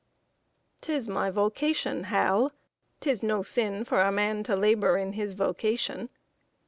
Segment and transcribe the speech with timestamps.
[0.81, 2.51] 'Tis my vocation, Hal;
[3.01, 6.09] 'tis no sin for a man to labor in his vocation.